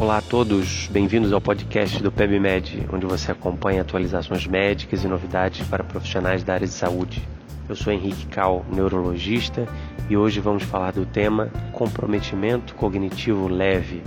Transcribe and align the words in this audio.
Olá 0.00 0.18
a 0.18 0.22
todos, 0.22 0.86
bem-vindos 0.92 1.32
ao 1.32 1.40
podcast 1.40 2.00
do 2.00 2.12
PebMed, 2.12 2.86
onde 2.92 3.04
você 3.04 3.32
acompanha 3.32 3.82
atualizações 3.82 4.46
médicas 4.46 5.02
e 5.02 5.08
novidades 5.08 5.66
para 5.66 5.82
profissionais 5.82 6.44
da 6.44 6.54
área 6.54 6.68
de 6.68 6.72
saúde. 6.72 7.20
Eu 7.68 7.74
sou 7.74 7.92
Henrique 7.92 8.26
Cal, 8.26 8.64
neurologista, 8.70 9.66
e 10.08 10.16
hoje 10.16 10.38
vamos 10.38 10.62
falar 10.62 10.92
do 10.92 11.04
tema 11.04 11.50
comprometimento 11.72 12.76
cognitivo 12.76 13.48
leve. 13.48 14.00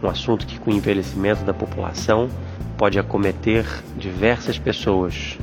Um 0.00 0.06
assunto 0.06 0.46
que, 0.46 0.60
com 0.60 0.70
o 0.70 0.74
envelhecimento 0.74 1.42
da 1.42 1.52
população, 1.52 2.30
pode 2.78 2.96
acometer 2.96 3.66
diversas 3.98 4.56
pessoas, 4.56 5.36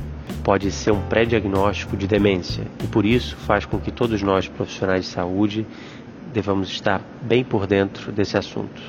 pode 0.44 0.70
ser 0.72 0.90
um 0.90 1.00
pré-diagnóstico 1.02 1.96
de 1.96 2.06
demência 2.06 2.66
e 2.82 2.86
por 2.86 3.06
isso 3.06 3.36
faz 3.36 3.64
com 3.64 3.78
que 3.78 3.92
todos 3.92 4.22
nós 4.22 4.48
profissionais 4.48 5.04
de 5.04 5.10
saúde 5.10 5.66
devamos 6.32 6.68
estar 6.68 7.00
bem 7.22 7.44
por 7.44 7.66
dentro 7.66 8.10
desse 8.10 8.36
assunto. 8.36 8.82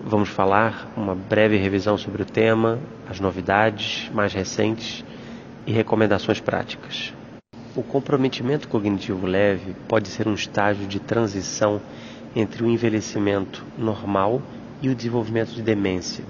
Vamos 0.00 0.28
falar 0.28 0.90
uma 0.96 1.14
breve 1.14 1.56
revisão 1.56 1.98
sobre 1.98 2.22
o 2.22 2.24
tema, 2.24 2.78
as 3.08 3.20
novidades 3.20 4.10
mais 4.14 4.32
recentes 4.32 5.04
e 5.66 5.72
recomendações 5.72 6.40
práticas. 6.40 7.12
O 7.74 7.82
comprometimento 7.82 8.68
cognitivo 8.68 9.26
leve 9.26 9.74
pode 9.86 10.08
ser 10.08 10.26
um 10.26 10.34
estágio 10.34 10.86
de 10.86 10.98
transição 10.98 11.80
entre 12.34 12.62
o 12.62 12.68
envelhecimento 12.68 13.64
normal 13.76 14.40
e 14.80 14.88
o 14.88 14.94
desenvolvimento 14.94 15.50
de 15.50 15.60
demência. 15.60 16.24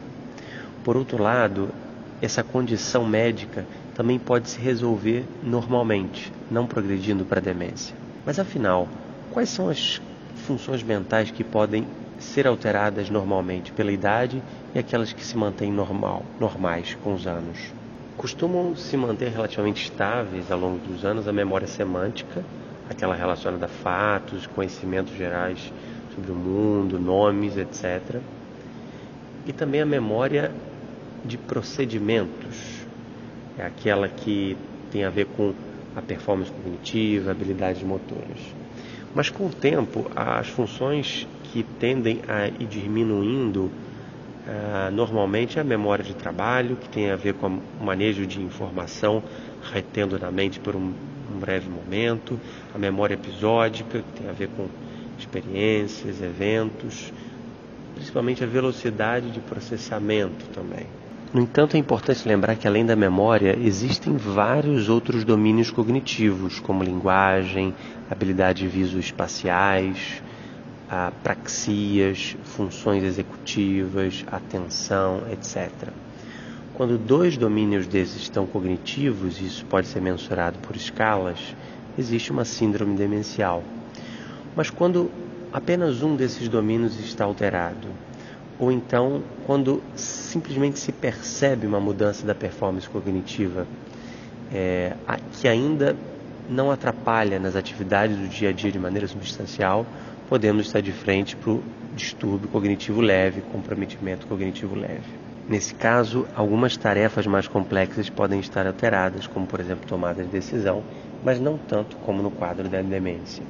Por 0.82 0.96
outro 0.96 1.22
lado, 1.22 1.68
essa 2.20 2.42
condição 2.42 3.06
médica 3.06 3.66
também 3.96 4.18
pode 4.18 4.50
se 4.50 4.60
resolver 4.60 5.24
normalmente, 5.42 6.30
não 6.50 6.66
progredindo 6.66 7.24
para 7.24 7.40
a 7.40 7.42
demência. 7.42 7.96
Mas 8.26 8.38
afinal, 8.38 8.86
quais 9.32 9.48
são 9.48 9.70
as 9.70 10.02
funções 10.46 10.82
mentais 10.82 11.30
que 11.30 11.42
podem 11.42 11.86
ser 12.18 12.46
alteradas 12.46 13.08
normalmente 13.08 13.72
pela 13.72 13.90
idade 13.90 14.42
e 14.74 14.78
aquelas 14.78 15.14
que 15.14 15.24
se 15.24 15.34
mantêm 15.34 15.72
normal, 15.72 16.22
normais 16.38 16.94
com 17.02 17.14
os 17.14 17.26
anos? 17.26 17.72
Costumam 18.18 18.76
se 18.76 18.98
manter 18.98 19.30
relativamente 19.30 19.84
estáveis 19.84 20.50
ao 20.50 20.58
longo 20.58 20.78
dos 20.86 21.02
anos 21.02 21.26
a 21.26 21.32
memória 21.32 21.66
semântica, 21.66 22.44
aquela 22.90 23.14
relacionada 23.14 23.64
a 23.64 23.68
fatos, 23.68 24.46
conhecimentos 24.46 25.16
gerais 25.16 25.72
sobre 26.14 26.32
o 26.32 26.34
mundo, 26.34 26.98
nomes, 26.98 27.56
etc. 27.56 28.20
E 29.46 29.54
também 29.54 29.80
a 29.80 29.86
memória 29.86 30.50
de 31.24 31.38
procedimentos, 31.38 32.75
é 33.58 33.64
aquela 33.64 34.08
que 34.08 34.56
tem 34.90 35.04
a 35.04 35.10
ver 35.10 35.26
com 35.26 35.54
a 35.94 36.02
performance 36.02 36.50
cognitiva, 36.50 37.30
habilidades 37.30 37.82
motoras. 37.82 38.54
Mas 39.14 39.30
com 39.30 39.46
o 39.46 39.50
tempo, 39.50 40.10
as 40.14 40.48
funções 40.48 41.26
que 41.44 41.62
tendem 41.62 42.20
a 42.28 42.48
ir 42.48 42.66
diminuindo 42.66 43.70
Uh, 44.46 44.92
normalmente 44.92 45.58
é 45.58 45.60
a 45.60 45.64
memória 45.64 46.04
de 46.04 46.14
trabalho, 46.14 46.76
que 46.76 46.88
tem 46.88 47.10
a 47.10 47.16
ver 47.16 47.34
com 47.34 47.58
o 47.80 47.84
manejo 47.84 48.24
de 48.24 48.40
informação 48.40 49.20
retendo 49.72 50.16
na 50.20 50.30
mente 50.30 50.60
por 50.60 50.76
um, 50.76 50.92
um, 51.34 51.38
breve 51.40 51.68
momento, 51.68 52.38
a 52.72 52.78
memória 52.78 53.14
episódica, 53.14 53.98
que 53.98 54.20
tem 54.20 54.30
a 54.30 54.32
ver 54.32 54.48
com 54.50 54.68
experiências, 55.18 56.22
eventos, 56.22 57.12
principalmente 57.96 58.44
a 58.44 58.46
velocidade 58.46 59.32
de 59.32 59.40
processamento 59.40 60.44
também. 60.54 60.86
No 61.34 61.42
entanto, 61.42 61.76
é 61.76 61.78
importante 61.78 62.26
lembrar 62.26 62.56
que 62.56 62.68
além 62.68 62.86
da 62.86 62.94
memória, 62.94 63.58
existem 63.60 64.16
vários 64.16 64.88
outros 64.88 65.24
domínios 65.24 65.70
cognitivos, 65.70 66.60
como 66.60 66.84
linguagem, 66.84 67.74
habilidades 68.10 68.70
visoespaciais, 68.72 70.22
praxias, 71.22 72.36
funções 72.44 73.02
executivas, 73.02 74.24
atenção, 74.30 75.22
etc. 75.32 75.70
Quando 76.74 76.96
dois 76.96 77.36
domínios 77.36 77.86
desses 77.86 78.22
estão 78.22 78.46
cognitivos, 78.46 79.40
e 79.40 79.46
isso 79.46 79.64
pode 79.66 79.88
ser 79.88 80.00
mensurado 80.00 80.58
por 80.60 80.76
escalas, 80.76 81.56
existe 81.98 82.30
uma 82.30 82.44
síndrome 82.44 82.96
demencial. 82.96 83.64
Mas 84.54 84.70
quando 84.70 85.10
apenas 85.52 86.02
um 86.02 86.14
desses 86.14 86.48
domínios 86.48 86.98
está 87.00 87.24
alterado, 87.24 87.88
ou 88.58 88.72
então 88.72 89.22
quando 89.46 89.82
simplesmente 89.94 90.78
se 90.78 90.92
percebe 90.92 91.66
uma 91.66 91.80
mudança 91.80 92.26
da 92.26 92.34
performance 92.34 92.88
cognitiva 92.88 93.66
é, 94.52 94.92
que 95.32 95.48
ainda 95.48 95.96
não 96.48 96.70
atrapalha 96.70 97.38
nas 97.38 97.56
atividades 97.56 98.16
do 98.16 98.28
dia 98.28 98.50
a 98.50 98.52
dia 98.52 98.70
de 98.70 98.78
maneira 98.78 99.06
substancial, 99.06 99.84
podemos 100.28 100.66
estar 100.66 100.80
de 100.80 100.92
frente 100.92 101.36
para 101.36 101.50
o 101.50 101.62
distúrbio 101.94 102.48
cognitivo 102.48 103.00
leve, 103.00 103.40
comprometimento 103.52 104.26
cognitivo 104.26 104.74
leve. 104.74 105.26
Nesse 105.48 105.74
caso, 105.74 106.26
algumas 106.34 106.76
tarefas 106.76 107.26
mais 107.26 107.46
complexas 107.46 108.08
podem 108.08 108.40
estar 108.40 108.66
alteradas, 108.66 109.26
como 109.26 109.46
por 109.46 109.60
exemplo 109.60 109.86
tomada 109.86 110.22
de 110.22 110.28
decisão, 110.28 110.82
mas 111.24 111.40
não 111.40 111.56
tanto 111.56 111.96
como 111.96 112.22
no 112.22 112.30
quadro 112.30 112.68
da 112.68 112.82
demência. 112.82 113.44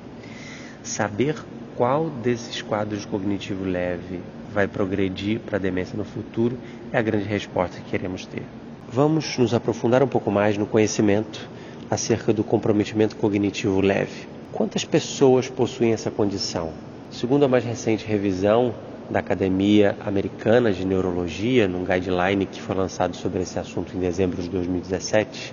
Saber 0.83 1.34
qual 1.75 2.11
desses 2.11 2.62
quadros 2.62 3.05
cognitivo 3.05 3.65
leve 3.65 4.21
vai 4.56 4.67
progredir 4.67 5.39
para 5.41 5.59
a 5.59 5.61
demência 5.61 5.99
no 5.99 6.05
futuro 6.05 6.56
é 6.91 6.97
a 6.97 7.03
grande 7.03 7.27
resposta 7.27 7.78
que 7.78 7.91
queremos 7.91 8.25
ter. 8.25 8.43
Vamos 8.91 9.37
nos 9.37 9.53
aprofundar 9.53 10.03
um 10.03 10.09
pouco 10.09 10.31
mais 10.31 10.56
no 10.56 10.65
conhecimento 10.65 11.47
acerca 11.91 12.33
do 12.33 12.43
comprometimento 12.43 13.17
cognitivo 13.17 13.83
leve. 13.83 14.27
Quantas 14.53 14.83
pessoas 14.83 15.47
possuem 15.50 15.93
essa 15.93 16.11
condição? 16.11 16.71
Segundo 17.11 17.44
a 17.44 17.49
mais 17.49 17.65
recente 17.65 18.06
revisão 18.06 18.72
da 19.11 19.19
Academia 19.19 19.94
Americana 20.06 20.73
de 20.73 20.87
Neurologia, 20.87 21.69
num 21.69 21.84
guideline 21.84 22.47
que 22.47 22.62
foi 22.62 22.75
lançado 22.75 23.15
sobre 23.15 23.43
esse 23.43 23.59
assunto 23.59 23.94
em 23.94 24.00
dezembro 24.00 24.41
de 24.41 24.49
2017, 24.49 25.53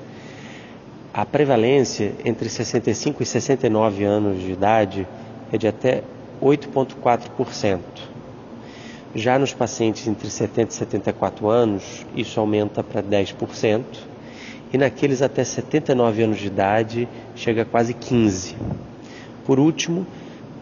a 1.13 1.25
prevalência 1.25 2.13
entre 2.23 2.47
65 2.47 3.21
e 3.21 3.25
69 3.25 4.05
anos 4.05 4.41
de 4.41 4.53
idade 4.53 5.05
é 5.51 5.57
de 5.57 5.67
até 5.67 6.03
8,4%. 6.41 8.13
Já 9.15 9.37
nos 9.37 9.53
pacientes 9.53 10.07
entre 10.07 10.27
70 10.27 10.71
e 10.71 10.73
74 10.73 11.47
anos, 11.47 12.05
isso 12.15 12.39
aumenta 12.39 12.83
para 12.83 13.01
10%, 13.03 13.83
e 14.73 14.77
naqueles 14.77 15.21
até 15.21 15.43
79 15.43 16.23
anos 16.23 16.39
de 16.39 16.47
idade, 16.47 17.07
chega 17.35 17.61
a 17.61 17.65
quase 17.65 17.93
15%. 17.93 18.55
Por 19.45 19.59
último, 19.59 20.07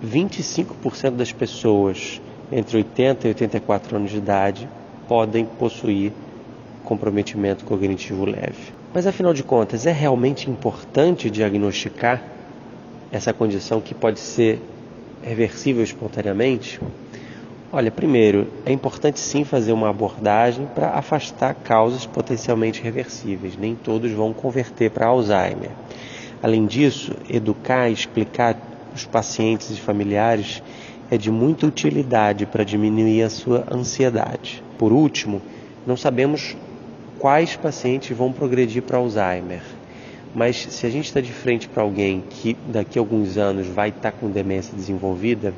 25% 0.03 1.11
das 1.11 1.31
pessoas 1.31 2.19
entre 2.51 2.78
80 2.78 3.28
e 3.28 3.29
84 3.29 3.95
anos 3.95 4.11
de 4.11 4.17
idade 4.17 4.67
podem 5.07 5.45
possuir 5.45 6.11
comprometimento 6.84 7.63
cognitivo 7.63 8.25
leve. 8.25 8.73
Mas 8.94 9.07
afinal 9.07 9.34
de 9.34 9.44
contas, 9.44 9.85
é 9.85 9.91
realmente 9.94 10.50
importante 10.50 11.29
diagnosticar 11.29 12.22
essa 13.11 13.31
condição 13.31 13.79
que 13.79 13.94
pode 13.94 14.19
ser 14.19 14.59
reversível 15.23 15.84
espontaneamente? 15.84 16.81
Olha, 17.74 17.90
primeiro, 17.90 18.48
é 18.66 18.74
importante 18.74 19.18
sim 19.18 19.46
fazer 19.46 19.72
uma 19.72 19.90
abordagem 19.90 20.68
para 20.76 20.90
afastar 20.90 21.56
causas 21.56 22.06
potencialmente 22.06 22.82
reversíveis. 22.82 23.56
Nem 23.58 23.76
todos 23.76 24.12
vão 24.12 24.34
converter 24.34 24.92
para 24.92 25.08
Alzheimer. 25.08 25.70
Além 26.44 26.66
disso, 26.66 27.14
educar 27.30 27.88
e 27.88 27.94
explicar 27.94 28.58
os 28.94 29.06
pacientes 29.06 29.72
e 29.72 29.80
familiares 29.80 30.62
é 31.09 31.18
de 31.18 31.32
muita 31.32 31.66
utilidade 31.66 32.46
para 32.46 32.66
diminuir 32.66 33.24
a 33.24 33.30
sua 33.30 33.64
ansiedade. 33.72 34.62
Por 34.78 34.92
último, 34.92 35.42
não 35.88 35.96
sabemos 35.96 36.58
quais 37.20 37.56
pacientes 37.56 38.18
vão 38.18 38.34
progredir 38.34 38.84
para 38.84 38.98
Alzheimer. 38.98 39.62
Mas 40.36 40.58
se 40.58 40.86
a 40.86 40.90
gente 40.90 41.06
está 41.06 41.22
de 41.22 41.32
frente 41.32 41.70
para 41.70 41.84
alguém 41.84 42.22
que 42.30 42.53
daqui 42.68 43.00
a 43.00 43.02
alguns 43.02 43.38
anos 43.38 43.68
vai 43.68 43.90
estar 43.90 44.12
tá 44.12 44.18
com 44.18 44.30
demência 44.30 44.76
desenvolvida, 44.76 45.53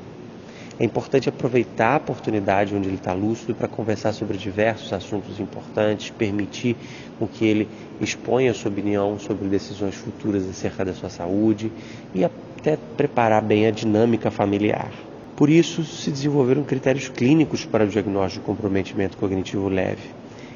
é 0.80 0.84
importante 0.84 1.30
aproveitar 1.30 1.94
a 1.94 1.98
oportunidade 1.98 2.76
onde 2.76 2.88
ele 2.90 2.96
está 2.96 3.14
lúcido 3.14 3.54
para 3.54 3.68
conversar 3.68 4.12
sobre 4.12 4.38
diversos 4.38 4.92
assuntos 4.92 5.40
importantes, 5.40 6.10
permitir 6.10 6.76
com 7.20 7.28
que 7.28 7.46
ele 7.46 7.68
exponha 8.02 8.54
sua 8.54 8.72
opinião 8.72 9.20
sobre 9.20 9.48
decisões 9.48 9.96
futuras 9.96 10.50
acerca 10.50 10.84
da 10.84 10.94
sua 10.94 11.10
saúde 11.10 11.72
e 12.14 12.24
até 12.24 12.78
preparar 12.98 13.44
bem 13.44 13.68
a 13.68 13.72
dinâmica 13.72 14.32
familiar. 14.32 14.92
Por 15.36 15.50
isso, 15.50 15.84
se 15.84 16.10
desenvolveram 16.10 16.64
critérios 16.64 17.08
clínicos 17.08 17.66
para 17.66 17.84
o 17.84 17.88
diagnóstico 17.88 18.42
de 18.42 18.46
comprometimento 18.48 19.18
cognitivo 19.18 19.68
leve, 19.68 20.10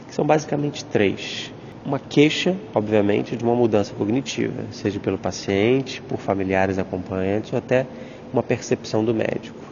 que 0.07 0.15
são 0.15 0.25
basicamente 0.25 0.83
três. 0.85 1.51
Uma 1.85 1.99
queixa, 1.99 2.55
obviamente, 2.73 3.35
de 3.35 3.43
uma 3.43 3.55
mudança 3.55 3.93
cognitiva, 3.93 4.65
seja 4.71 4.99
pelo 4.99 5.17
paciente, 5.17 6.01
por 6.01 6.17
familiares 6.17 6.77
acompanhantes 6.77 7.53
ou 7.53 7.59
até 7.59 7.85
uma 8.33 8.43
percepção 8.43 9.05
do 9.05 9.13
médico. 9.13 9.66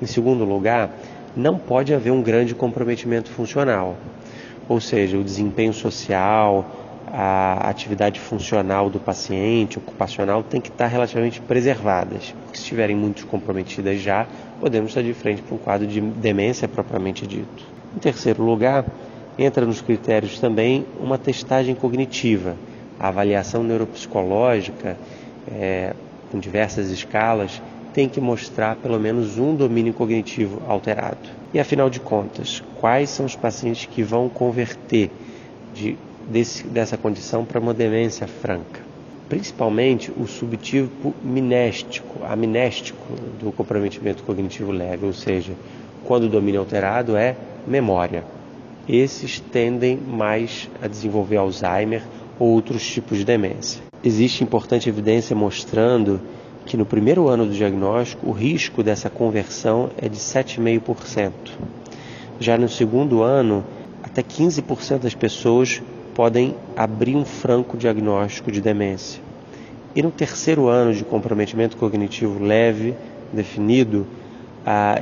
Em 0.00 0.06
segundo 0.06 0.44
lugar, 0.44 0.90
não 1.36 1.58
pode 1.58 1.92
haver 1.92 2.10
um 2.10 2.22
grande 2.22 2.54
comprometimento 2.54 3.30
funcional, 3.30 3.96
ou 4.68 4.80
seja, 4.80 5.16
o 5.16 5.24
desempenho 5.24 5.72
social, 5.72 6.64
a 7.12 7.68
atividade 7.68 8.20
funcional 8.20 8.90
do 8.90 9.00
paciente, 9.00 9.78
ocupacional, 9.78 10.42
tem 10.42 10.60
que 10.60 10.68
estar 10.68 10.86
relativamente 10.86 11.40
preservadas. 11.40 12.34
Porque 12.44 12.56
se 12.56 12.62
estiverem 12.64 12.94
muito 12.94 13.26
comprometidas 13.26 14.00
já, 14.00 14.26
podemos 14.60 14.90
estar 14.90 15.02
de 15.02 15.14
frente 15.14 15.42
para 15.42 15.54
um 15.54 15.58
quadro 15.58 15.86
de 15.86 16.00
demência 16.00 16.68
propriamente 16.68 17.26
dito. 17.26 17.64
Em 17.96 17.98
terceiro 17.98 18.42
lugar, 18.42 18.84
entra 19.38 19.64
nos 19.64 19.80
critérios 19.80 20.38
também 20.38 20.84
uma 21.00 21.16
testagem 21.16 21.74
cognitiva, 21.74 22.56
a 23.00 23.08
avaliação 23.08 23.62
neuropsicológica, 23.62 24.96
é, 25.50 25.94
com 26.30 26.38
diversas 26.38 26.90
escalas, 26.90 27.62
tem 27.98 28.08
que 28.08 28.20
mostrar 28.20 28.76
pelo 28.76 28.96
menos 29.00 29.38
um 29.38 29.56
domínio 29.56 29.92
cognitivo 29.92 30.62
alterado. 30.68 31.18
E 31.52 31.58
afinal 31.58 31.90
de 31.90 31.98
contas, 31.98 32.62
quais 32.80 33.10
são 33.10 33.26
os 33.26 33.34
pacientes 33.34 33.86
que 33.86 34.04
vão 34.04 34.28
converter 34.28 35.10
de, 35.74 35.98
desse, 36.28 36.64
dessa 36.68 36.96
condição 36.96 37.44
para 37.44 37.58
uma 37.58 37.74
demência 37.74 38.28
franca? 38.28 38.82
Principalmente 39.28 40.12
o 40.16 40.28
subtipo 40.28 41.12
minéstico, 41.24 42.24
amnéstico 42.24 43.14
do 43.40 43.50
comprometimento 43.50 44.22
cognitivo 44.22 44.70
leve, 44.70 45.04
ou 45.04 45.12
seja, 45.12 45.54
quando 46.04 46.26
o 46.26 46.28
domínio 46.28 46.60
alterado 46.60 47.16
é 47.16 47.34
memória. 47.66 48.22
Esses 48.88 49.40
tendem 49.40 49.96
mais 49.96 50.70
a 50.80 50.86
desenvolver 50.86 51.38
Alzheimer 51.38 52.04
ou 52.38 52.50
outros 52.50 52.86
tipos 52.86 53.18
de 53.18 53.24
demência. 53.24 53.82
Existe 54.04 54.44
importante 54.44 54.88
evidência 54.88 55.34
mostrando 55.34 56.20
que 56.68 56.76
no 56.76 56.84
primeiro 56.84 57.28
ano 57.28 57.46
do 57.46 57.54
diagnóstico 57.54 58.28
o 58.28 58.32
risco 58.32 58.82
dessa 58.82 59.08
conversão 59.08 59.88
é 59.96 60.06
de 60.06 60.18
7,5%. 60.18 61.32
Já 62.38 62.58
no 62.58 62.68
segundo 62.68 63.22
ano, 63.22 63.64
até 64.02 64.22
15% 64.22 64.98
das 64.98 65.14
pessoas 65.14 65.82
podem 66.14 66.54
abrir 66.76 67.16
um 67.16 67.24
franco 67.24 67.78
diagnóstico 67.78 68.52
de 68.52 68.60
demência. 68.60 69.22
E 69.96 70.02
no 70.02 70.10
terceiro 70.10 70.68
ano 70.68 70.92
de 70.92 71.04
comprometimento 71.04 71.74
cognitivo 71.78 72.38
leve 72.44 72.94
definido, 73.32 74.06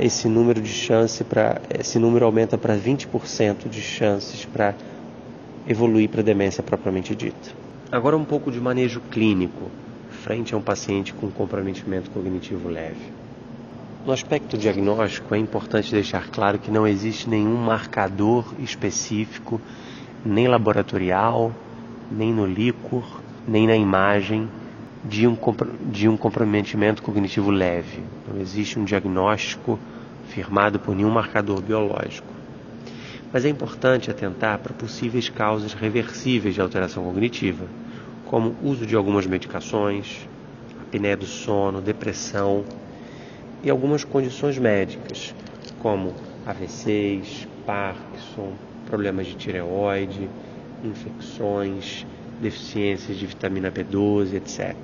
esse 0.01 0.29
número 0.29 0.61
de 0.61 0.73
chance 0.73 1.25
para 1.25 1.61
esse 1.77 1.99
número 1.99 2.25
aumenta 2.25 2.57
para 2.57 2.77
20% 2.77 3.69
de 3.69 3.83
chances 3.83 4.45
para 4.45 4.73
evoluir 5.69 6.09
para 6.09 6.23
demência 6.23 6.62
propriamente 6.62 7.12
dita. 7.17 7.51
Agora 7.91 8.17
um 8.17 8.25
pouco 8.25 8.53
de 8.53 8.61
manejo 8.61 9.01
clínico 9.11 9.69
frente 10.26 10.52
a 10.52 10.58
um 10.58 10.61
paciente 10.61 11.14
com 11.14 11.31
comprometimento 11.31 12.11
cognitivo 12.11 12.69
leve. 12.69 13.12
No 14.05 14.11
aspecto 14.12 14.58
diagnóstico, 14.58 15.32
é 15.32 15.38
importante 15.38 15.93
deixar 15.93 16.31
claro 16.31 16.58
que 16.58 16.69
não 16.69 16.84
existe 16.84 17.31
nenhum 17.31 17.55
marcador 17.55 18.44
específico, 18.58 19.61
nem 20.25 20.49
laboratorial, 20.49 21.52
nem 22.11 22.32
no 22.32 22.44
líquor, 22.44 23.20
nem 23.46 23.69
na 23.69 23.76
imagem, 23.76 24.49
de 25.05 25.28
um, 25.28 25.38
de 25.93 26.08
um 26.08 26.17
comprometimento 26.17 27.05
cognitivo 27.05 27.52
leve. 27.52 28.02
Não 28.26 28.40
existe 28.40 28.81
um 28.81 28.84
diagnóstico 28.84 29.78
firmado 30.31 30.81
por 30.81 30.96
nenhum 30.96 31.11
marcador 31.11 31.62
biológico. 31.62 32.26
Mas 33.32 33.44
é 33.44 33.49
importante 33.49 34.11
atentar 34.11 34.58
para 34.58 34.75
possíveis 34.75 35.28
causas 35.28 35.73
reversíveis 35.73 36.56
de 36.56 36.61
alteração 36.61 37.05
cognitiva, 37.05 37.67
como 38.26 38.55
uso 38.62 38.84
de 38.84 38.94
algumas 38.94 39.26
medicações, 39.26 40.28
apneia 40.82 41.17
do 41.17 41.26
sono, 41.26 41.81
depressão 41.81 42.64
e 43.62 43.70
algumas 43.70 44.05
condições 44.05 44.58
médicas, 44.58 45.34
como 45.81 46.12
AVCs, 46.44 47.46
Parkinson, 47.64 48.52
problemas 48.87 49.26
de 49.26 49.34
tireoide, 49.34 50.28
infecções, 50.84 52.06
deficiências 52.40 53.17
de 53.17 53.26
vitamina 53.26 53.70
B12, 53.70 54.34
etc. 54.34 54.76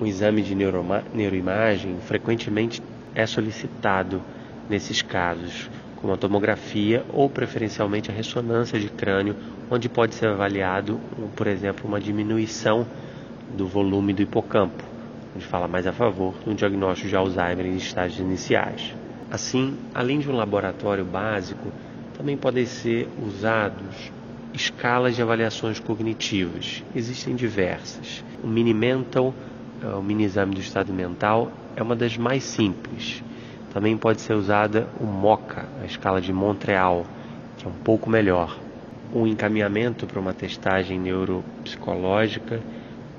O 0.00 0.06
exame 0.06 0.42
de 0.42 0.54
neuroimagem 0.54 1.98
frequentemente 2.00 2.82
é 3.14 3.26
solicitado 3.26 4.22
nesses 4.68 5.02
casos, 5.02 5.68
como 6.00 6.12
a 6.12 6.16
tomografia 6.16 7.04
ou 7.12 7.28
preferencialmente 7.28 8.10
a 8.10 8.14
ressonância 8.14 8.78
de 8.78 8.88
crânio, 8.88 9.34
onde 9.70 9.88
pode 9.88 10.14
ser 10.14 10.28
avaliado, 10.28 11.00
por 11.34 11.46
exemplo, 11.46 11.88
uma 11.88 12.00
diminuição 12.00 12.86
do 13.56 13.66
volume 13.66 14.12
do 14.12 14.22
hipocampo, 14.22 14.82
onde 15.34 15.44
fala 15.44 15.66
mais 15.66 15.86
a 15.86 15.92
favor 15.92 16.34
um 16.46 16.54
diagnóstico 16.54 17.08
de 17.08 17.16
Alzheimer 17.16 17.66
em 17.66 17.76
estágios 17.76 18.20
iniciais. 18.20 18.94
Assim, 19.30 19.76
além 19.94 20.20
de 20.20 20.30
um 20.30 20.36
laboratório 20.36 21.04
básico, 21.04 21.72
também 22.16 22.36
podem 22.36 22.64
ser 22.64 23.08
usados 23.20 24.12
escalas 24.54 25.14
de 25.14 25.22
avaliações 25.22 25.78
cognitivas. 25.78 26.82
Existem 26.94 27.34
diversas. 27.34 28.24
O 28.42 28.46
Mini 28.46 28.72
Mental, 28.72 29.34
é, 29.82 29.86
o 29.86 30.02
mini 30.02 30.24
exame 30.24 30.54
do 30.54 30.60
estado 30.60 30.92
mental, 30.92 31.52
é 31.76 31.82
uma 31.82 31.94
das 31.94 32.16
mais 32.16 32.44
simples. 32.44 33.22
Também 33.72 33.96
pode 33.96 34.20
ser 34.20 34.32
usada 34.32 34.88
o 34.98 35.04
MOCA, 35.04 35.68
a 35.82 35.84
escala 35.84 36.20
de 36.20 36.32
Montreal, 36.32 37.06
que 37.56 37.66
é 37.66 37.70
um 37.70 37.74
pouco 37.84 38.08
melhor. 38.08 38.58
O 39.12 39.26
encaminhamento 39.26 40.06
para 40.06 40.20
uma 40.20 40.32
testagem 40.32 40.98
neuropsicológica 40.98 42.60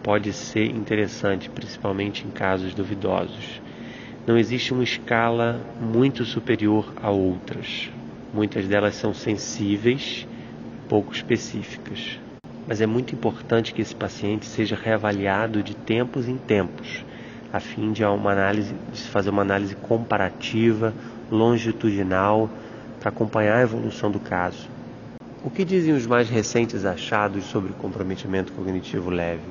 pode 0.03 0.33
ser 0.33 0.65
interessante, 0.65 1.49
principalmente 1.49 2.27
em 2.27 2.31
casos 2.31 2.73
duvidosos. 2.73 3.61
Não 4.25 4.37
existe 4.37 4.73
uma 4.73 4.83
escala 4.83 5.59
muito 5.79 6.25
superior 6.25 6.93
a 7.01 7.09
outras. 7.11 7.89
Muitas 8.33 8.67
delas 8.67 8.95
são 8.95 9.13
sensíveis, 9.13 10.27
pouco 10.87 11.13
específicas. 11.13 12.19
Mas 12.67 12.81
é 12.81 12.85
muito 12.85 13.15
importante 13.15 13.73
que 13.73 13.81
esse 13.81 13.95
paciente 13.95 14.45
seja 14.45 14.75
reavaliado 14.75 15.63
de 15.63 15.75
tempos 15.75 16.27
em 16.27 16.37
tempos 16.37 17.03
a 17.51 17.59
fim 17.59 17.91
de, 17.91 18.03
uma 18.03 18.31
análise, 18.31 18.73
de 18.93 19.01
fazer 19.03 19.29
uma 19.31 19.41
análise 19.41 19.75
comparativa, 19.75 20.93
longitudinal, 21.31 22.49
para 22.99 23.09
acompanhar 23.09 23.57
a 23.57 23.61
evolução 23.61 24.11
do 24.11 24.19
caso. 24.19 24.67
O 25.43 25.49
que 25.49 25.63
dizem 25.63 25.93
os 25.93 26.05
mais 26.05 26.29
recentes 26.29 26.85
achados 26.85 27.45
sobre 27.45 27.73
comprometimento 27.73 28.51
cognitivo 28.53 29.09
leve? 29.09 29.41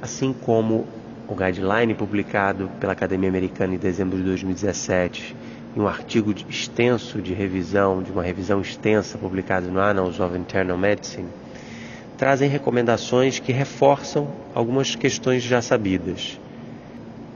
Assim 0.00 0.32
como 0.32 0.86
o 1.26 1.34
guideline 1.34 1.94
publicado 1.94 2.70
pela 2.78 2.92
Academia 2.92 3.28
Americana 3.28 3.74
em 3.74 3.78
dezembro 3.78 4.18
de 4.18 4.22
2017 4.24 5.34
e 5.74 5.80
um 5.80 5.88
artigo 5.88 6.32
extenso 6.48 7.22
de 7.22 7.32
revisão, 7.32 8.02
de 8.02 8.12
uma 8.12 8.22
revisão 8.22 8.60
extensa 8.60 9.16
publicado 9.16 9.68
no 9.68 9.80
Annals 9.80 10.20
of 10.20 10.36
Internal 10.36 10.76
Medicine, 10.76 11.28
trazem 12.18 12.48
recomendações 12.48 13.38
que 13.38 13.50
reforçam 13.50 14.28
algumas 14.54 14.94
questões 14.94 15.42
já 15.42 15.60
sabidas 15.62 16.38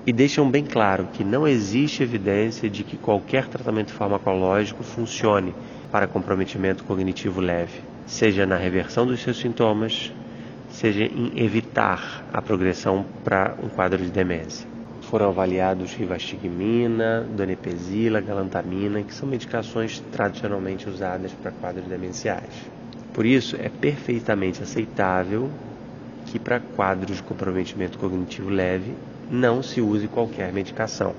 e 0.09 0.13
deixam 0.13 0.51
bem 0.51 0.65
claro 0.65 1.07
que 1.13 1.23
não 1.23 1.47
existe 1.47 2.03
evidência 2.03 2.71
de 2.71 2.83
que 2.83 2.97
qualquer 2.97 3.47
tratamento 3.47 3.93
farmacológico 3.93 4.83
funcione 4.83 5.53
para 5.93 6.09
comprometimento 6.09 6.83
cognitivo 6.83 7.43
leve, 7.43 7.83
seja 8.07 8.47
na 8.47 8.57
reversão 8.57 9.07
dos 9.07 9.21
seus 9.21 9.37
sintomas, 9.37 10.11
seja 10.71 11.05
em 11.05 11.39
evitar 11.45 12.25
a 12.33 12.41
progressão 12.41 13.05
para 13.23 13.55
um 13.63 13.69
quadro 13.69 14.03
de 14.03 14.11
demência. 14.11 14.67
Foram 15.03 15.29
avaliados 15.29 15.93
rivastigmina, 15.93 17.27
donepezila, 17.37 18.23
galantamina, 18.23 19.03
que 19.03 19.13
são 19.13 19.29
medicações 19.29 20.03
tradicionalmente 20.11 20.89
usadas 20.89 21.33
para 21.33 21.51
quadros 21.51 21.85
demenciais. 21.85 22.71
Por 23.13 23.27
isso, 23.27 23.57
é 23.57 23.69
perfeitamente 23.69 24.63
aceitável 24.63 25.51
que 26.29 26.39
para 26.39 26.61
quadros 26.61 27.17
de 27.17 27.23
comprometimento 27.23 27.99
cognitivo 27.99 28.51
leve 28.51 28.95
não 29.31 29.63
se 29.63 29.81
use 29.81 30.09
qualquer 30.09 30.53
medicação. 30.53 31.15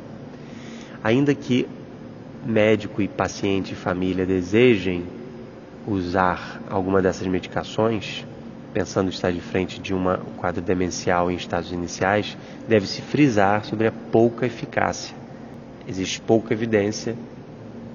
Ainda 1.04 1.34
que 1.34 1.68
médico 2.46 3.02
e 3.02 3.08
paciente 3.08 3.74
e 3.74 3.76
família 3.76 4.26
desejem 4.26 5.06
usar 5.88 6.62
alguma 6.70 7.02
dessas 7.02 7.28
medicações, 7.28 8.26
pensando 8.74 9.10
estar 9.10 9.32
de 9.32 9.42
frente 9.42 9.80
de 9.80 9.94
uma, 9.94 10.20
um 10.20 10.38
quadro 10.38 10.62
demencial 10.62 11.32
em 11.32 11.36
estados 11.36 11.72
iniciais, 11.72 12.38
deve-se 12.68 13.02
frisar 13.02 13.66
sobre 13.66 13.88
a 13.88 13.92
pouca 13.92 14.46
eficácia. 14.46 15.16
Existe 15.88 16.22
pouca 16.22 16.54
evidência 16.54 17.16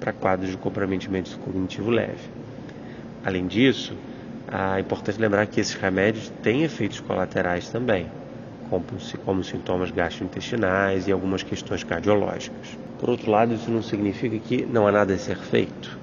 para 0.01 0.13
quadros 0.13 0.51
de 0.51 0.57
comprometimento 0.57 1.39
cognitivo 1.39 1.91
leve. 1.91 2.29
Além 3.25 3.47
disso, 3.47 3.95
é 4.51 4.81
importante 4.81 5.21
lembrar 5.21 5.47
que 5.47 5.61
esses 5.61 5.75
remédios 5.75 6.31
têm 6.43 6.63
efeitos 6.63 7.01
colaterais 7.01 7.69
também 7.69 8.07
como, 8.69 8.85
como 9.25 9.45
sintomas 9.45 9.91
gastrointestinais 9.91 11.07
e 11.07 11.13
algumas 11.13 11.43
questões 11.43 11.85
cardiológicas. 11.85 12.79
Por 12.99 13.11
outro 13.11 13.31
lado, 13.31 13.55
isso 13.55 13.71
não 13.71 13.83
significa 13.83 14.39
que 14.39 14.65
não 14.65 14.87
há 14.87 14.93
nada 14.93 15.15
a 15.15 15.19
ser 15.19 15.37
feito. 15.37 15.99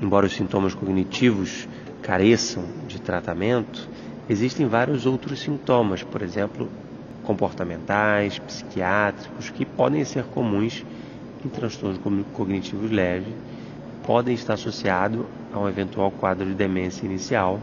Embora 0.00 0.26
os 0.26 0.32
sintomas 0.32 0.74
cognitivos 0.74 1.68
careçam 2.02 2.64
de 2.86 2.98
tratamento, 2.98 3.88
existem 4.28 4.66
vários 4.66 5.04
outros 5.06 5.40
sintomas, 5.40 6.02
por 6.02 6.22
exemplo, 6.22 6.70
comportamentais, 7.22 8.38
psiquiátricos, 8.38 9.50
que 9.50 9.64
podem 9.64 10.04
ser 10.04 10.24
comuns 10.24 10.84
em 11.44 11.48
transtornos 11.48 12.00
cognitivos 12.32 12.90
leves, 12.90 13.34
podem 14.04 14.34
estar 14.34 14.54
associados 14.54 15.24
a 15.52 15.58
um 15.58 15.68
eventual 15.68 16.10
quadro 16.10 16.46
de 16.46 16.54
demência 16.54 17.04
inicial 17.04 17.60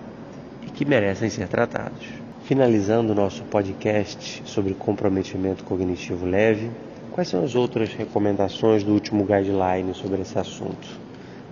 e 0.65 0.69
que 0.69 0.85
merecem 0.85 1.29
ser 1.29 1.47
tratados. 1.47 2.07
Finalizando 2.43 3.11
o 3.11 3.15
nosso 3.15 3.43
podcast 3.43 4.41
sobre 4.45 4.73
comprometimento 4.73 5.63
cognitivo 5.63 6.25
leve, 6.25 6.71
quais 7.11 7.27
são 7.27 7.43
as 7.43 7.55
outras 7.55 7.93
recomendações 7.93 8.83
do 8.83 8.93
último 8.93 9.25
guideline 9.25 9.93
sobre 9.93 10.21
esse 10.21 10.37
assunto? 10.39 10.87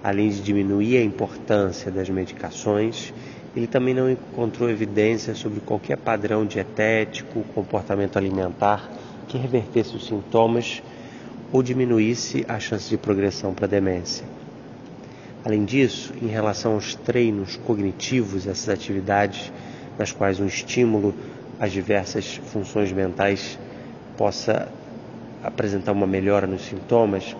Além 0.03 0.29
de 0.29 0.41
diminuir 0.41 0.97
a 0.97 1.03
importância 1.03 1.91
das 1.91 2.09
medicações, 2.09 3.13
ele 3.55 3.67
também 3.67 3.93
não 3.93 4.09
encontrou 4.09 4.69
evidência 4.69 5.33
sobre 5.33 5.59
qualquer 5.61 5.97
padrão 5.97 6.45
dietético, 6.45 7.43
comportamento 7.55 8.17
alimentar 8.17 8.89
que 9.27 9.37
revertesse 9.37 9.95
os 9.95 10.05
sintomas 10.05 10.83
ou 11.51 11.63
diminuísse 11.63 12.45
a 12.47 12.59
chance 12.59 12.89
de 12.89 12.97
progressão 12.97 13.53
para 13.53 13.67
demência. 13.67 14.34
Além 15.45 15.63
disso, 15.63 16.11
em 16.19 16.25
relação 16.25 16.73
aos 16.73 16.95
treinos 16.95 17.55
cognitivos, 17.55 18.47
essas 18.47 18.67
atividades 18.67 19.53
nas 19.95 20.11
quais 20.11 20.39
um 20.39 20.47
estímulo 20.47 21.13
às 21.59 21.71
diversas 21.71 22.37
funções 22.51 22.91
mentais 22.91 23.59
possa 24.17 24.67
apresentar 25.43 25.91
uma 25.91 26.07
melhora 26.07 26.47
nos 26.47 26.63
sintomas, 26.63 27.37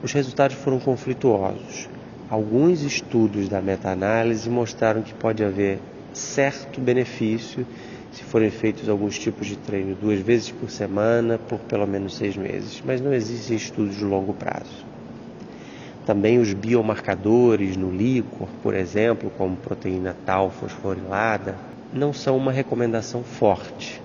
os 0.00 0.12
resultados 0.12 0.56
foram 0.58 0.78
conflituosos. 0.78 1.88
Alguns 2.30 2.82
estudos 2.82 3.48
da 3.48 3.60
meta-análise 3.60 4.48
mostraram 4.48 5.02
que 5.02 5.12
pode 5.12 5.42
haver 5.42 5.80
certo 6.14 6.80
benefício 6.80 7.66
se 8.12 8.22
forem 8.22 8.48
feitos 8.48 8.88
alguns 8.88 9.18
tipos 9.18 9.48
de 9.48 9.56
treino 9.56 9.96
duas 9.96 10.20
vezes 10.20 10.52
por 10.52 10.70
semana 10.70 11.36
por 11.36 11.58
pelo 11.58 11.84
menos 11.84 12.14
seis 12.14 12.36
meses, 12.36 12.80
mas 12.84 13.00
não 13.00 13.12
existem 13.12 13.56
estudos 13.56 13.96
de 13.96 14.04
longo 14.04 14.32
prazo. 14.34 14.87
Também 16.08 16.38
os 16.38 16.54
biomarcadores 16.54 17.76
no 17.76 17.90
líquor, 17.90 18.48
por 18.62 18.74
exemplo, 18.74 19.30
como 19.36 19.54
proteína 19.54 20.16
tal 20.24 20.48
fosforilada, 20.48 21.54
não 21.92 22.14
são 22.14 22.34
uma 22.34 22.50
recomendação 22.50 23.22
forte, 23.22 24.00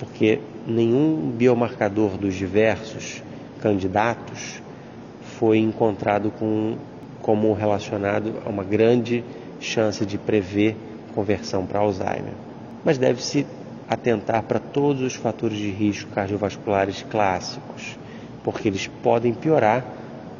porque 0.00 0.40
nenhum 0.66 1.30
biomarcador 1.30 2.18
dos 2.18 2.34
diversos 2.34 3.22
candidatos 3.62 4.60
foi 5.38 5.58
encontrado 5.58 6.32
com, 6.32 6.76
como 7.22 7.52
relacionado 7.52 8.34
a 8.44 8.48
uma 8.48 8.64
grande 8.64 9.22
chance 9.60 10.04
de 10.04 10.18
prever 10.18 10.74
conversão 11.14 11.64
para 11.64 11.78
Alzheimer. 11.78 12.34
Mas 12.84 12.98
deve-se 12.98 13.46
atentar 13.88 14.42
para 14.42 14.58
todos 14.58 15.02
os 15.02 15.14
fatores 15.14 15.56
de 15.56 15.70
risco 15.70 16.10
cardiovasculares 16.10 17.06
clássicos, 17.08 17.96
porque 18.42 18.66
eles 18.66 18.88
podem 18.88 19.32
piorar 19.32 19.84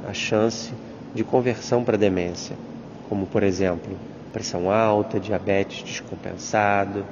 a 0.04 0.12
chance 0.12 0.72
de 1.14 1.24
conversão 1.24 1.84
para 1.84 1.96
demência, 1.96 2.56
como 3.08 3.26
por 3.26 3.42
exemplo 3.42 3.96
pressão 4.32 4.70
alta, 4.70 5.18
diabetes 5.18 5.82
descompensado, 5.82 7.04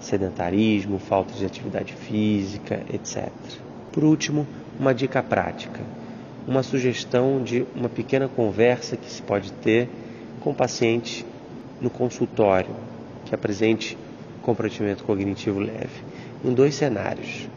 sedentarismo, 0.00 0.98
falta 0.98 1.34
de 1.34 1.44
atividade 1.44 1.92
física, 1.92 2.80
etc. 2.92 3.28
Por 3.92 4.04
último, 4.04 4.46
uma 4.78 4.94
dica 4.94 5.22
prática, 5.22 5.80
uma 6.46 6.62
sugestão 6.62 7.42
de 7.42 7.66
uma 7.74 7.88
pequena 7.88 8.28
conversa 8.28 8.96
que 8.96 9.10
se 9.10 9.20
pode 9.20 9.52
ter 9.52 9.88
com 10.40 10.50
o 10.50 10.54
paciente 10.54 11.26
no 11.80 11.90
consultório 11.90 12.74
que 13.26 13.34
apresente 13.34 13.96
comprometimento 14.42 15.04
cognitivo 15.04 15.60
leve, 15.60 16.02
em 16.44 16.52
dois 16.52 16.74
cenários. 16.74 17.48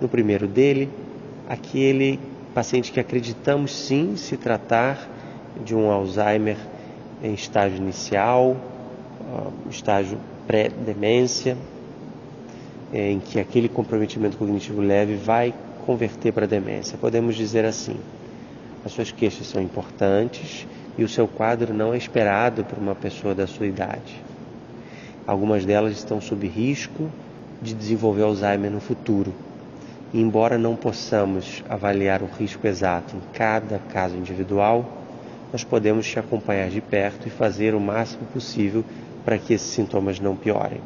No 0.00 0.08
primeiro 0.08 0.46
dele, 0.46 0.90
aquele 1.48 2.18
paciente 2.52 2.92
que 2.92 3.00
acreditamos 3.00 3.74
sim 3.74 4.16
se 4.16 4.36
tratar 4.36 5.08
de 5.64 5.74
um 5.74 5.90
Alzheimer 5.90 6.56
em 7.22 7.34
estágio 7.34 7.78
inicial, 7.78 8.56
ah, 9.32 9.50
estágio 9.70 10.18
pré-demência, 10.46 11.56
em 12.92 13.18
que 13.18 13.40
aquele 13.40 13.68
comprometimento 13.68 14.36
cognitivo 14.36 14.80
leve 14.80 15.16
vai 15.16 15.52
converter 15.84 16.32
para 16.32 16.46
demência. 16.46 16.96
Podemos 16.98 17.34
dizer 17.34 17.64
assim: 17.64 17.96
as 18.84 18.92
suas 18.92 19.10
queixas 19.10 19.46
são 19.46 19.60
importantes 19.60 20.66
e 20.96 21.04
o 21.04 21.08
seu 21.08 21.26
quadro 21.26 21.74
não 21.74 21.92
é 21.92 21.96
esperado 21.96 22.64
por 22.64 22.78
uma 22.78 22.94
pessoa 22.94 23.34
da 23.34 23.46
sua 23.46 23.66
idade. 23.66 24.22
Algumas 25.26 25.64
delas 25.64 25.92
estão 25.92 26.20
sob 26.20 26.46
risco 26.46 27.10
de 27.60 27.74
desenvolver 27.74 28.22
Alzheimer 28.22 28.70
no 28.70 28.80
futuro. 28.80 29.34
Embora 30.14 30.56
não 30.56 30.76
possamos 30.76 31.64
avaliar 31.68 32.22
o 32.22 32.26
risco 32.26 32.66
exato 32.66 33.16
em 33.16 33.20
cada 33.32 33.80
caso 33.90 34.16
individual, 34.16 34.95
nós 35.52 35.64
podemos 35.64 36.06
te 36.06 36.18
acompanhar 36.18 36.68
de 36.68 36.80
perto 36.80 37.26
e 37.28 37.30
fazer 37.30 37.74
o 37.74 37.80
máximo 37.80 38.26
possível 38.32 38.84
para 39.24 39.38
que 39.38 39.54
esses 39.54 39.68
sintomas 39.68 40.20
não 40.20 40.36
piorem. 40.36 40.80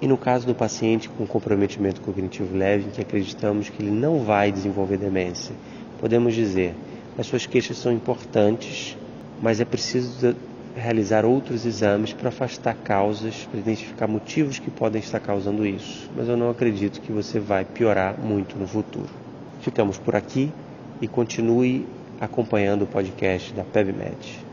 E 0.00 0.06
no 0.06 0.16
caso 0.16 0.46
do 0.46 0.54
paciente 0.54 1.08
com 1.08 1.26
comprometimento 1.26 2.00
cognitivo 2.00 2.56
leve, 2.56 2.86
em 2.88 2.90
que 2.90 3.00
acreditamos 3.00 3.68
que 3.70 3.82
ele 3.82 3.90
não 3.90 4.22
vai 4.24 4.52
desenvolver 4.52 4.98
demência, 4.98 5.54
podemos 6.00 6.34
dizer: 6.34 6.74
as 7.18 7.26
suas 7.26 7.46
queixas 7.46 7.78
são 7.78 7.92
importantes, 7.92 8.96
mas 9.40 9.60
é 9.60 9.64
preciso 9.64 10.36
realizar 10.76 11.24
outros 11.24 11.64
exames 11.64 12.12
para 12.12 12.28
afastar 12.28 12.74
causas, 12.74 13.48
para 13.50 13.58
identificar 13.58 14.06
motivos 14.06 14.58
que 14.58 14.70
podem 14.70 15.00
estar 15.00 15.18
causando 15.18 15.66
isso. 15.66 16.10
Mas 16.14 16.28
eu 16.28 16.36
não 16.36 16.50
acredito 16.50 17.00
que 17.00 17.10
você 17.10 17.40
vai 17.40 17.64
piorar 17.64 18.18
muito 18.20 18.58
no 18.58 18.66
futuro. 18.66 19.08
Ficamos 19.62 19.96
por 19.96 20.14
aqui 20.14 20.52
e 21.00 21.08
continue 21.08 21.86
acompanhando 22.20 22.84
o 22.84 22.88
podcast 22.88 23.52
da 23.54 23.64
PebMed. 23.64 24.45